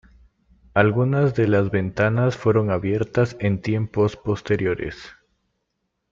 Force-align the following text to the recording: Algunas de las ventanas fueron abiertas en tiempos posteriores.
Algunas 0.73 1.35
de 1.35 1.47
las 1.47 1.69
ventanas 1.69 2.35
fueron 2.35 2.71
abiertas 2.71 3.37
en 3.39 3.61
tiempos 3.61 4.17
posteriores. 4.17 4.97